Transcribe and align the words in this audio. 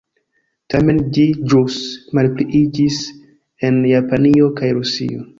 Tamen 0.73 0.99
ĝi 1.17 1.25
ĵus 1.51 1.75
malpliiĝis 2.19 2.97
en 3.69 3.77
Japanio 3.91 4.49
kaj 4.61 4.71
Rusio. 4.79 5.21